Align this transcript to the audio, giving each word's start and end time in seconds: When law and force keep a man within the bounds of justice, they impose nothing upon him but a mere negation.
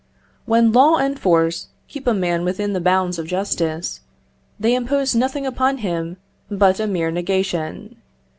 When 0.45 0.71
law 0.71 0.97
and 0.97 1.19
force 1.19 1.67
keep 1.87 2.07
a 2.07 2.13
man 2.15 2.43
within 2.43 2.73
the 2.73 2.81
bounds 2.81 3.19
of 3.19 3.27
justice, 3.27 3.99
they 4.59 4.73
impose 4.73 5.13
nothing 5.13 5.45
upon 5.45 5.77
him 5.77 6.17
but 6.49 6.79
a 6.79 6.87
mere 6.87 7.11
negation. 7.11 7.97